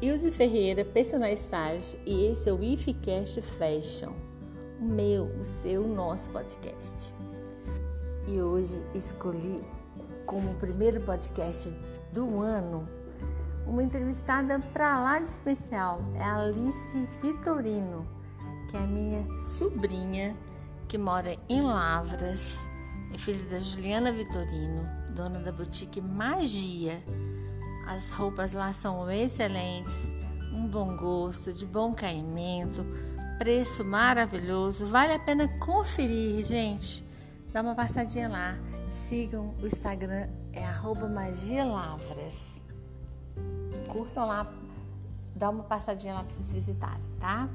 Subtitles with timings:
[0.00, 4.12] Ilse Ferreira, personal stylist, e esse é o IFCast Fashion,
[4.80, 7.12] o meu, o seu, o nosso podcast.
[8.28, 9.60] E hoje escolhi
[10.24, 11.74] como primeiro podcast
[12.12, 12.88] do ano
[13.66, 18.06] uma entrevistada para lá de especial, é a Alice Vitorino,
[18.70, 20.36] que é a minha sobrinha
[20.86, 22.70] que mora em Lavras,
[23.12, 27.02] é filha da Juliana Vitorino, dona da boutique Magia
[27.88, 30.14] as roupas lá são excelentes,
[30.52, 32.84] um bom gosto, de bom caimento,
[33.38, 34.86] preço maravilhoso.
[34.86, 37.02] Vale a pena conferir, gente.
[37.50, 38.58] Dá uma passadinha lá.
[38.90, 40.66] Sigam o Instagram, é
[41.08, 42.62] magialavras.
[43.88, 44.46] Curtam lá,
[45.34, 47.48] dá uma passadinha lá para vocês visitarem, tá?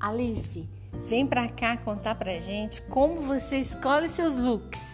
[0.00, 0.68] Alice,
[1.06, 4.93] vem pra cá contar pra gente como você escolhe seus looks.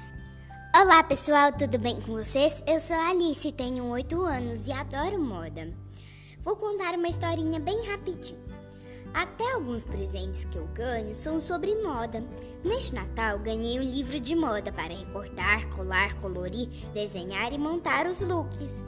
[0.80, 2.62] Olá pessoal, tudo bem com vocês?
[2.66, 5.68] Eu sou a Alice, tenho 8 anos e adoro moda.
[6.42, 8.38] Vou contar uma historinha bem rapidinho.
[9.12, 12.24] Até alguns presentes que eu ganho são sobre moda.
[12.64, 18.22] Neste Natal ganhei um livro de moda para recortar, colar, colorir, desenhar e montar os
[18.22, 18.82] looks.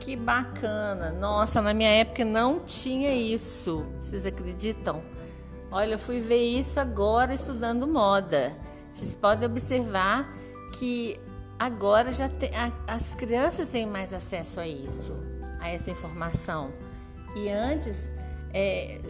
[0.00, 1.12] Que bacana!
[1.12, 3.86] Nossa, na minha época não tinha isso.
[4.00, 5.00] Vocês acreditam?
[5.70, 8.52] Olha, eu fui ver isso agora estudando moda.
[8.92, 10.41] Vocês podem observar
[10.72, 11.20] que
[11.58, 15.14] agora já tem, a, as crianças têm mais acesso a isso,
[15.60, 16.72] a essa informação.
[17.36, 18.12] E antes
[18.52, 19.00] é,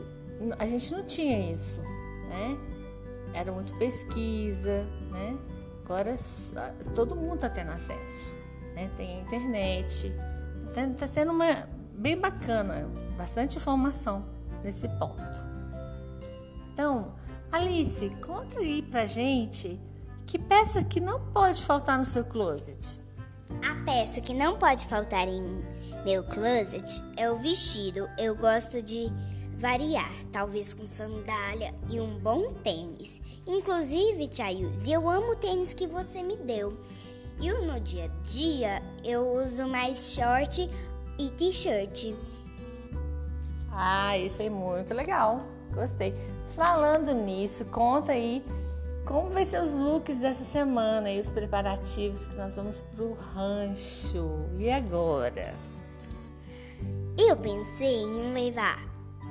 [0.59, 1.81] a gente não tinha isso,
[2.29, 2.59] né?
[3.35, 5.39] Era muito pesquisa, né?
[5.85, 6.17] Agora
[6.95, 8.31] todo mundo está tendo acesso,
[8.75, 8.91] né?
[8.97, 10.13] Tem a internet,
[10.67, 14.25] está tá tendo uma bem bacana, bastante informação
[14.63, 15.23] nesse ponto.
[16.73, 17.15] Então,
[17.51, 19.81] Alice, conta aí pra gente
[20.27, 23.01] que peça que não pode faltar no seu closet?
[23.69, 25.43] A peça que não pode faltar em
[26.05, 28.09] meu closet é o vestido.
[28.19, 29.11] Eu gosto de
[29.59, 33.21] variar, talvez com sandália e um bom tênis.
[33.47, 36.77] Inclusive, Tchaius, eu amo o tênis que você me deu.
[37.41, 40.69] E no dia a dia eu uso mais short
[41.19, 42.15] e t-shirt.
[43.71, 45.41] Ah, isso é muito legal.
[45.73, 46.15] Gostei.
[46.55, 48.45] Falando nisso, conta aí
[49.05, 54.47] como vai ser os looks dessa semana e os preparativos que nós vamos pro rancho?
[54.59, 55.55] E agora?
[57.19, 58.83] Eu pensei em levar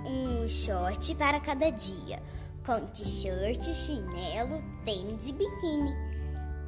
[0.06, 2.22] um short para cada dia,
[2.66, 5.94] com t-shirt, chinelo, tênis e biquíni.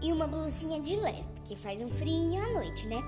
[0.01, 3.01] E uma blusinha de leve, que faz um frio à noite, né?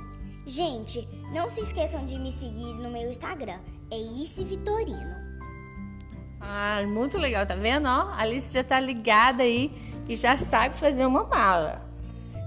[0.45, 3.97] Gente, não se esqueçam de me seguir no meu Instagram, é
[4.43, 5.34] Vitorino.
[6.47, 7.87] Ah, muito legal, tá vendo?
[7.87, 9.71] Ó, a Alice já tá ligada aí
[10.07, 11.83] e já sabe fazer uma mala.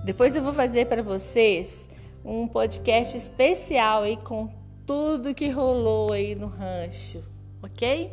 [0.04, 1.88] Depois eu vou fazer para vocês
[2.24, 4.48] um podcast especial aí com
[4.86, 7.24] tudo que rolou aí no rancho,
[7.60, 8.12] ok?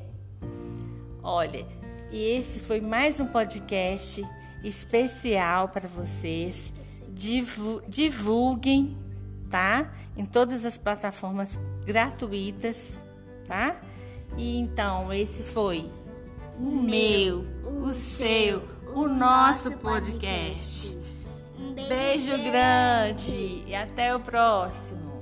[1.21, 1.63] Olha,
[2.11, 4.25] e esse foi mais um podcast
[4.63, 6.73] especial para vocês.
[7.87, 8.97] Divulguem,
[9.51, 9.93] tá?
[10.17, 12.99] Em todas as plataformas gratuitas,
[13.47, 13.79] tá?
[14.37, 15.89] E então esse foi
[16.59, 18.61] o meu, o seu,
[18.93, 20.97] o nosso podcast.
[21.57, 25.15] Um beijo, beijo grande e até o próximo.